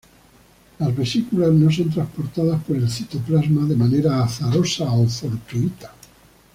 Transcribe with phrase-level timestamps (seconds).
[0.79, 5.93] Las vesículas no son transportadas por el citoplasma de manera "azarosa" o "fortuita".